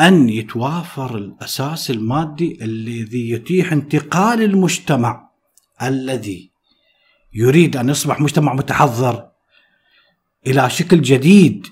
أن 0.00 0.28
يتوافر 0.28 1.16
الأساس 1.16 1.90
المادي 1.90 2.58
الذي 2.62 3.30
يتيح 3.30 3.72
انتقال 3.72 4.42
المجتمع 4.42 5.30
الذي 5.82 6.57
يريد 7.34 7.76
أن 7.76 7.88
يصبح 7.88 8.20
مجتمع 8.20 8.54
متحضر 8.54 9.28
إلى 10.46 10.70
شكل 10.70 11.02
جديد 11.02 11.66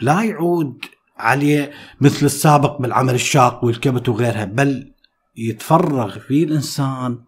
لا 0.00 0.22
يعود 0.22 0.84
عليه 1.18 1.70
مثل 2.00 2.26
السابق 2.26 2.80
بالعمل 2.80 3.14
الشاق 3.14 3.64
والكبت 3.64 4.08
وغيرها 4.08 4.44
بل 4.44 4.92
يتفرغ 5.36 6.18
فيه 6.18 6.44
الإنسان 6.44 7.18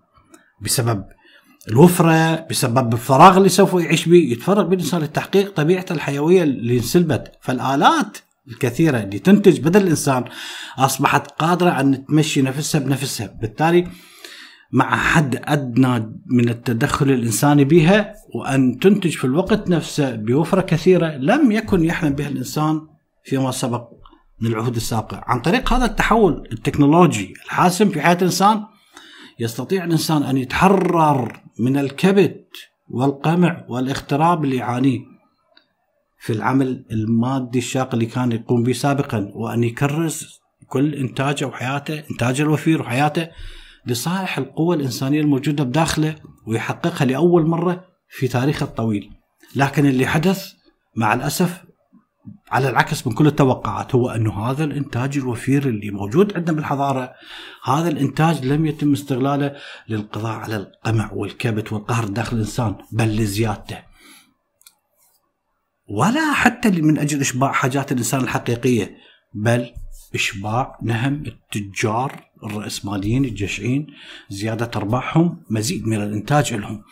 بسبب 0.61 1.05
الوفرة 1.69 2.47
بسبب 2.51 2.93
الفراغ 2.93 3.37
اللي 3.37 3.49
سوف 3.49 3.75
يعيش 3.75 4.09
به 4.09 4.17
يتفرغ 4.17 4.63
به 4.63 4.75
الانسان 4.75 5.01
لتحقيق 5.01 5.55
طبيعته 5.55 5.93
الحيوية 5.93 6.43
اللي 6.43 6.77
انسلبت. 6.77 7.33
فالآلات 7.41 8.19
الكثيرة 8.49 8.99
اللي 9.03 9.19
تنتج 9.19 9.61
بدل 9.61 9.83
الإنسان 9.83 10.25
أصبحت 10.79 11.31
قادرة 11.31 11.81
أن 11.81 12.07
تمشي 12.07 12.43
نفسها 12.43 12.81
بنفسها. 12.81 13.27
بالتالي 13.27 13.89
مع 14.73 14.97
حد 14.97 15.41
أدنى 15.45 16.13
من 16.27 16.49
التدخل 16.49 17.11
الإنساني 17.11 17.65
بها 17.65 18.15
وأن 18.35 18.79
تنتج 18.79 19.11
في 19.11 19.25
الوقت 19.25 19.71
نفسه 19.71 20.17
بوفرة 20.17 20.61
كثيرة 20.61 21.07
لم 21.07 21.53
يكن 21.53 21.85
يحلم 21.85 22.13
بها 22.13 22.29
الإنسان 22.29 22.81
فيما 23.25 23.51
سبق 23.51 23.89
من 24.41 24.51
العهود 24.51 24.77
السابقة، 24.77 25.23
عن 25.27 25.41
طريق 25.41 25.73
هذا 25.73 25.85
التحول 25.85 26.49
التكنولوجي 26.53 27.35
الحاسم 27.45 27.89
في 27.89 28.01
حياة 28.01 28.17
الإنسان 28.17 28.65
يستطيع 29.41 29.85
الإنسان 29.85 30.23
أن 30.23 30.37
يتحرر 30.37 31.43
من 31.61 31.77
الكبت 31.77 32.47
والقمع 32.89 33.65
والاغتراب 33.69 34.45
اللي 34.45 34.57
يعانيه 34.57 35.01
في 36.21 36.33
العمل 36.33 36.85
المادي 36.91 37.59
الشاق 37.59 37.95
اللي 37.95 38.07
كان 38.07 38.33
يقوم 38.33 38.63
به 38.63 38.73
سابقا 38.73 39.31
وأن 39.35 39.65
يكرس 39.65 40.41
كل 40.67 40.95
إنتاجه 40.95 41.45
وحياته 41.45 42.03
انتاجه 42.11 42.43
الوفير 42.43 42.81
وحياته 42.81 43.29
لصالح 43.89 44.39
القوى 44.39 44.77
الإنسانية 44.77 45.21
الموجودة 45.21 45.65
بداخله 45.65 46.15
ويحققها 46.47 47.05
لأول 47.05 47.47
مرة 47.47 47.85
في 48.09 48.29
تاريخه 48.29 48.65
الطويل. 48.65 49.11
لكن 49.57 49.87
اللي 49.87 50.07
حدث 50.07 50.53
مع 50.97 51.15
الأسف 51.15 51.65
على 52.51 52.69
العكس 52.69 53.07
من 53.07 53.13
كل 53.13 53.27
التوقعات 53.27 53.95
هو 53.95 54.11
أنه 54.11 54.51
هذا 54.51 54.65
الإنتاج 54.65 55.19
الوفير 55.19 55.69
اللي 55.69 55.91
موجود 55.91 56.37
عندنا 56.37 56.57
بالحضارة 56.57 57.13
هذا 57.65 57.89
الإنتاج 57.89 58.45
لم 58.45 58.67
يتم 58.67 58.93
استغلاله 58.93 59.57
للقضاء 59.89 60.37
على 60.37 60.57
القمع 60.57 61.13
والكبت 61.13 61.73
والقهر 61.73 62.05
داخل 62.05 62.37
الإنسان 62.37 62.75
بل 62.93 63.17
لزيادته. 63.17 63.79
ولا 65.89 66.33
حتى 66.33 66.71
من 66.71 66.99
أجل 66.99 67.21
إشباع 67.21 67.53
حاجات 67.53 67.93
الإنسان 67.93 68.21
الحقيقية 68.21 68.97
بل 69.35 69.71
إشباع 70.15 70.79
نهم 70.83 71.23
التجار 71.27 72.25
الرأسماليين 72.45 73.25
الجشعين 73.25 73.87
زيادة 74.31 74.71
أرباحهم 74.77 75.43
مزيد 75.51 75.87
من 75.87 76.03
الإنتاج 76.03 76.55
لهم. 76.55 76.83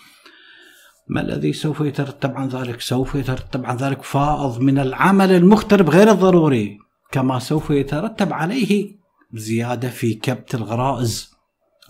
ما 1.08 1.20
الذي 1.20 1.52
سوف 1.52 1.80
يترتب 1.80 2.36
عن 2.36 2.48
ذلك؟ 2.48 2.80
سوف 2.80 3.14
يترتب 3.14 3.66
عن 3.66 3.76
ذلك 3.76 4.02
فائض 4.02 4.60
من 4.60 4.78
العمل 4.78 5.32
المخترب 5.32 5.90
غير 5.90 6.10
الضروري 6.10 6.78
كما 7.12 7.38
سوف 7.38 7.70
يترتب 7.70 8.32
عليه 8.32 8.96
زيادة 9.34 9.88
في 9.88 10.14
كبت 10.14 10.54
الغرائز 10.54 11.36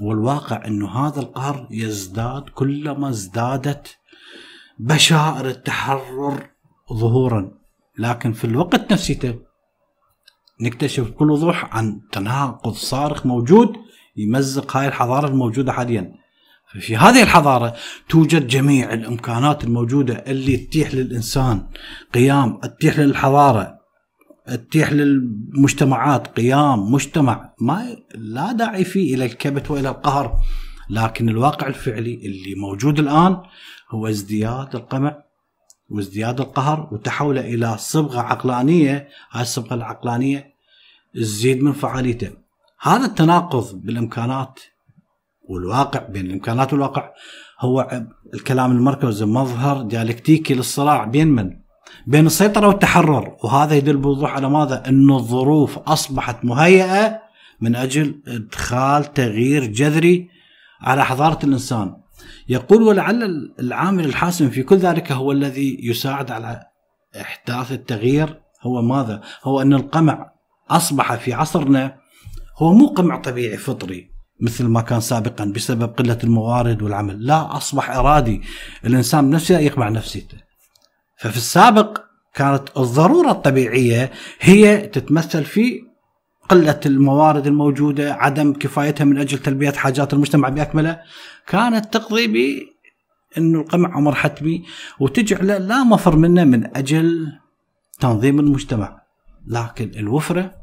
والواقع 0.00 0.66
انه 0.66 1.06
هذا 1.06 1.20
القهر 1.20 1.68
يزداد 1.70 2.42
كلما 2.42 3.08
ازدادت 3.08 3.96
بشائر 4.78 5.48
التحرر 5.48 6.50
ظهورا 6.92 7.52
لكن 7.98 8.32
في 8.32 8.44
الوقت 8.44 8.92
نفسه 8.92 9.38
نكتشف 10.60 11.10
بكل 11.10 11.30
وضوح 11.30 11.76
عن 11.76 12.00
تناقض 12.12 12.72
صارخ 12.72 13.26
موجود 13.26 13.72
يمزق 14.16 14.76
هاي 14.76 14.88
الحضارة 14.88 15.28
الموجودة 15.28 15.72
حاليا. 15.72 16.12
في 16.80 16.96
هذه 16.96 17.22
الحضارة 17.22 17.74
توجد 18.08 18.46
جميع 18.46 18.92
الإمكانات 18.92 19.64
الموجودة 19.64 20.14
اللي 20.14 20.56
تتيح 20.56 20.94
للإنسان 20.94 21.66
قيام 22.14 22.60
تتيح 22.60 22.98
للحضارة 22.98 23.76
تتيح 24.46 24.92
للمجتمعات 24.92 26.26
قيام 26.26 26.92
مجتمع 26.92 27.54
ما 27.60 27.96
لا 28.14 28.52
داعي 28.52 28.84
فيه 28.84 29.14
إلى 29.14 29.24
الكبت 29.24 29.70
وإلى 29.70 29.88
القهر. 29.88 30.36
لكن 30.90 31.28
الواقع 31.28 31.66
الفعلي 31.66 32.14
اللي 32.14 32.54
موجود 32.54 32.98
الآن 32.98 33.36
هو 33.90 34.06
ازدياد 34.08 34.76
القمع 34.76 35.25
وازدياد 35.90 36.40
القهر 36.40 36.88
وتحوله 36.92 37.40
إلى 37.40 37.76
صبغة 37.78 38.20
عقلانية 38.20 39.08
هاي 39.30 39.42
الصبغة 39.42 39.74
العقلانية 39.74 40.54
تزيد 41.14 41.62
من 41.62 41.72
فعاليته 41.72 42.30
هذا 42.80 43.06
التناقض 43.06 43.74
بالإمكانات 43.74 44.60
والواقع 45.48 46.00
بين 46.00 46.26
الإمكانات 46.26 46.72
والواقع 46.72 47.10
هو 47.60 48.04
الكلام 48.34 48.72
المركزي 48.72 49.24
مظهر 49.24 49.82
ديالكتيكي 49.82 50.54
للصراع 50.54 51.04
بين 51.04 51.28
من؟ 51.28 51.50
بين 52.06 52.26
السيطرة 52.26 52.66
والتحرر 52.66 53.36
وهذا 53.44 53.74
يدل 53.74 53.96
بوضوح 53.96 54.34
على 54.34 54.50
ماذا؟ 54.50 54.88
انه 54.88 55.16
الظروف 55.16 55.78
أصبحت 55.78 56.44
مهيئة 56.44 57.20
من 57.60 57.76
أجل 57.76 58.22
إدخال 58.28 59.14
تغيير 59.14 59.66
جذري 59.66 60.30
على 60.80 61.04
حضارة 61.04 61.38
الإنسان. 61.44 61.96
يقول 62.48 62.82
ولعل 62.82 63.52
العامل 63.60 64.04
الحاسم 64.04 64.50
في 64.50 64.62
كل 64.62 64.76
ذلك 64.76 65.12
هو 65.12 65.32
الذي 65.32 65.78
يساعد 65.82 66.30
على 66.30 66.62
إحداث 67.20 67.72
التغيير 67.72 68.40
هو 68.62 68.82
ماذا؟ 68.82 69.20
هو 69.44 69.62
أن 69.62 69.74
القمع 69.74 70.32
أصبح 70.70 71.14
في 71.14 71.32
عصرنا 71.32 71.96
هو 72.58 72.72
مو 72.72 72.86
قمع 72.86 73.16
طبيعي 73.20 73.56
فطري 73.56 74.10
مثل 74.40 74.64
ما 74.64 74.80
كان 74.80 75.00
سابقا 75.00 75.44
بسبب 75.44 75.94
قلة 75.94 76.18
الموارد 76.24 76.82
والعمل 76.82 77.26
لا 77.26 77.56
أصبح 77.56 77.90
إرادي 77.90 78.42
الإنسان 78.84 79.30
بنفسه 79.30 79.58
يقمع 79.58 79.88
نفسيته 79.88 80.38
ففي 81.18 81.36
السابق 81.36 81.98
كانت 82.34 82.62
الضرورة 82.76 83.30
الطبيعية 83.30 84.10
هي 84.40 84.86
تتمثل 84.86 85.44
في 85.44 85.85
قلة 86.48 86.80
الموارد 86.86 87.46
الموجودة 87.46 88.14
عدم 88.14 88.52
كفايتها 88.52 89.04
من 89.04 89.18
أجل 89.18 89.38
تلبية 89.38 89.70
حاجات 89.70 90.12
المجتمع 90.14 90.48
بأكمله 90.48 91.00
كانت 91.46 91.94
تقضي 91.94 92.26
ب 92.26 92.66
أنه 93.38 93.60
القمع 93.60 93.98
أمر 93.98 94.14
حتمي 94.14 94.64
وتجعله 95.00 95.58
لا 95.58 95.84
مفر 95.84 96.16
منه 96.16 96.44
من 96.44 96.76
أجل 96.76 97.32
تنظيم 98.00 98.40
المجتمع. 98.40 99.02
لكن 99.46 99.90
الوفرة 99.96 100.54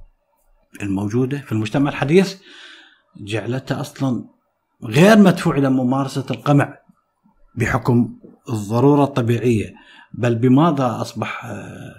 الموجودة 0.81 1.37
في 1.37 1.51
المجتمع 1.51 1.89
الحديث 1.89 2.37
جعلته 3.17 3.81
أصلا 3.81 4.25
غير 4.83 5.17
مدفوع 5.17 5.57
إلى 5.57 5.69
ممارسه 5.69 6.25
القمع 6.31 6.77
بحكم 7.55 8.15
الضرورة 8.49 9.03
الطبيعية. 9.03 9.73
بل 10.13 10.35
بماذا 10.35 11.01
أصبح 11.01 11.45
آه، 11.45 11.93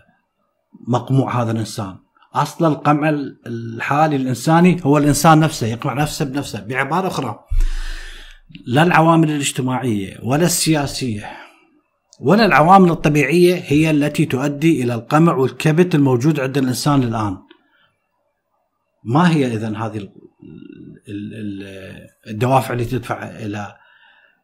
مقموع 0.88 1.42
هذا 1.42 1.52
الإنسان؟ 1.52 2.03
اصل 2.34 2.64
القمع 2.64 3.08
الحالي 3.46 4.16
الإنساني 4.16 4.80
هو 4.84 4.98
الإنسان 4.98 5.40
نفسه 5.40 5.66
يقمع 5.66 5.92
نفسه 5.92 6.24
بنفسه 6.24 6.60
بعبارة 6.60 7.08
أخرى. 7.08 7.44
لا 8.66 8.82
العوامل 8.82 9.30
الاجتماعية 9.30 10.18
ولا 10.22 10.46
السياسية 10.46 11.30
ولا 12.20 12.46
العوامل 12.46 12.90
الطبيعية 12.90 13.62
هي 13.66 13.90
التي 13.90 14.24
تؤدي 14.24 14.82
إلى 14.82 14.94
القمع 14.94 15.34
والكبت 15.34 15.94
الموجود 15.94 16.40
عند 16.40 16.58
الإنسان 16.58 17.02
الآن. 17.02 17.36
ما 19.04 19.30
هي 19.30 19.46
اذا 19.46 19.76
هذه 19.76 20.08
الدوافع 22.26 22.72
اللي 22.72 22.84
تدفع 22.84 23.22
إلى 23.22 23.76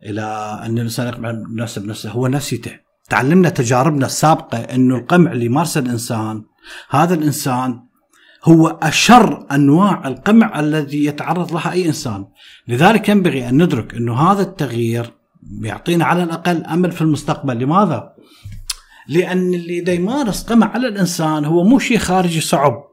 إلى 0.03 0.23
أن 0.65 0.79
الإنسان 0.79 1.07
يقمع 1.07 1.45
نفسه 1.55 1.81
بنفسه؟ 1.81 2.11
هو 2.11 2.27
نفسيته. 2.27 2.79
تعلمنا 3.09 3.49
تجاربنا 3.49 4.07
السابقة 4.07 4.59
انه 4.59 4.97
القمع 4.97 5.33
اللي 5.33 5.45
يمارسه 5.45 5.81
الإنسان 5.81 6.45
هذا 6.91 7.15
الإنسان 7.15 7.91
هو 8.45 8.69
أشر 8.69 9.47
أنواع 9.53 10.09
القمع 10.09 10.61
الذي 10.61 11.05
يتعرض 11.05 11.53
لها 11.53 11.73
أي 11.73 11.87
إنسان. 11.87 12.27
لذلك 12.69 13.09
ينبغي 13.09 13.49
أن 13.49 13.63
ندرك 13.63 13.95
إنه 13.95 14.15
هذا 14.15 14.43
التغيير 14.43 15.13
يعطينا 15.63 16.05
على 16.05 16.23
الأقل 16.23 16.65
أمل 16.65 16.93
في 16.93 17.03
المستقبل. 17.03 17.59
لماذا؟ 17.59 18.13
لأن 19.09 19.55
اللي 19.55 19.95
يمارس 19.95 20.43
قمع 20.43 20.67
على 20.67 20.89
الإنسان 20.89 21.45
هو 21.45 21.65
مو 21.65 21.79
شيء 21.79 21.99
خارجي 21.99 22.41
صعب. 22.41 22.85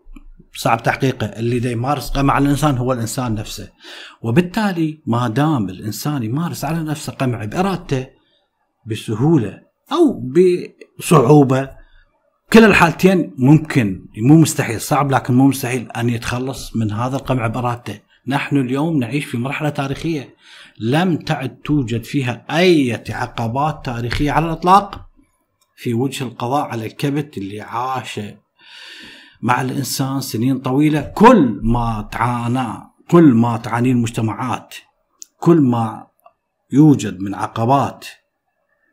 صعب 0.55 0.83
تحقيقه. 0.83 1.25
اللي 1.25 1.71
يمارس 1.71 2.09
قمع 2.09 2.33
على 2.33 2.45
الإنسان 2.45 2.77
هو 2.77 2.93
الإنسان 2.93 3.35
نفسه. 3.35 3.69
وبالتالي 4.21 5.01
ما 5.05 5.27
دام 5.27 5.69
الإنسان 5.69 6.23
يمارس 6.23 6.65
على 6.65 6.83
نفسه 6.83 7.13
قمع 7.13 7.45
بإرادته 7.45 8.07
بسهولة 8.85 9.59
أو 9.91 10.23
بصعوبة 10.99 11.76
كلا 12.53 12.65
الحالتين 12.65 13.33
ممكن 13.37 14.05
مو 14.17 14.35
مستحيل 14.37 14.81
صعب 14.81 15.11
لكن 15.11 15.33
مو 15.33 15.47
مستحيل 15.47 15.91
أن 15.91 16.09
يتخلص 16.09 16.75
من 16.75 16.91
هذا 16.91 17.15
القمع 17.15 17.47
بارادته 17.47 17.99
نحن 18.27 18.57
اليوم 18.57 18.99
نعيش 18.99 19.25
في 19.25 19.37
مرحلة 19.37 19.69
تاريخية 19.69 20.35
لم 20.79 21.17
تعد 21.17 21.57
توجد 21.65 22.03
فيها 22.03 22.45
أي 22.51 23.03
عقبات 23.09 23.85
تاريخية 23.85 24.31
على 24.31 24.45
الإطلاق. 24.45 25.07
في 25.75 25.93
وجه 25.93 26.23
القضاء 26.23 26.65
على 26.65 26.85
الكبت 26.85 27.37
اللي 27.37 27.61
عاش 27.61 28.19
مع 29.41 29.61
الإنسان 29.61 30.21
سنين 30.21 30.59
طويلة 30.59 31.01
كل 31.01 31.59
ما 31.63 32.09
تعانى 32.11 32.67
كل 33.09 33.23
ما 33.23 33.57
تعاني 33.57 33.91
المجتمعات 33.91 34.75
كل 35.39 35.61
ما 35.61 36.07
يوجد 36.71 37.19
من 37.19 37.35
عقبات 37.35 38.05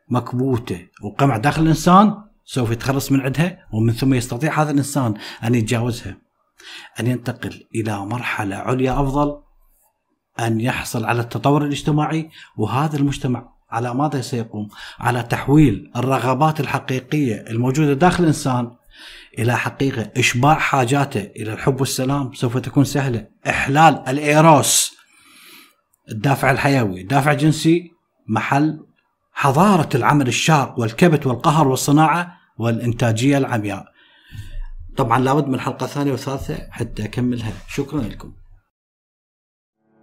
مكبوتة 0.09 0.87
وقمع 1.03 1.37
داخل 1.37 1.61
الإنسان 1.61 2.24
سوف 2.45 2.71
يتخلص 2.71 3.11
من 3.11 3.21
عندها 3.21 3.57
ومن 3.73 3.93
ثم 3.93 4.13
يستطيع 4.13 4.61
هذا 4.61 4.71
الإنسان 4.71 5.13
أن 5.43 5.55
يتجاوزها. 5.55 6.17
أن 6.99 7.07
ينتقل 7.07 7.63
إلى 7.75 8.05
مرحلة 8.05 8.55
عليا 8.55 9.01
أفضل 9.01 9.41
أن 10.39 10.61
يحصل 10.61 11.05
على 11.05 11.21
التطور 11.21 11.65
الاجتماعي 11.65 12.29
وهذا 12.57 12.97
المجتمع 12.97 13.49
على 13.71 13.93
ماذا 13.93 14.21
سيقوم؟ 14.21 14.67
على 14.99 15.23
تحويل 15.23 15.91
الرغبات 15.95 16.59
الحقيقية 16.59 17.35
الموجودة 17.35 17.93
داخل 17.93 18.23
الإنسان 18.23 18.71
إلى 19.39 19.57
حقيقة 19.57 20.11
إشباع 20.17 20.55
حاجاته 20.55 21.21
إلى 21.21 21.53
الحب 21.53 21.79
والسلام. 21.79 22.33
سوف 22.33 22.57
تكون 22.57 22.83
سهلة. 22.83 23.27
إحلال 23.47 24.03
الإيروس 24.07 24.95
الدافع 26.11 26.51
الحيوي 26.51 27.03
دافع 27.03 27.33
جنسي 27.33 27.91
محل 28.27 28.85
حضارة 29.37 29.89
العمل 29.95 30.27
الشاق 30.27 30.79
والكبت 30.79 31.27
والقهر 31.27 31.67
والصناعة 31.67 32.37
والإنتاجية 32.57 33.37
العمياء. 33.37 33.85
طبعا 34.97 35.19
لابد 35.19 35.47
من 35.47 35.59
حلقة 35.59 35.87
ثانية 35.87 36.13
وثالثة 36.13 36.57
حتى 36.71 37.05
أكملها. 37.05 37.53
شكرا 37.67 38.01
لكم. 38.01 38.31